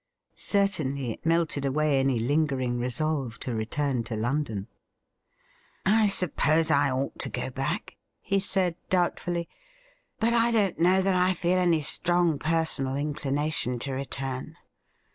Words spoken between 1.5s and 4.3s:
away any lingering resolve to return to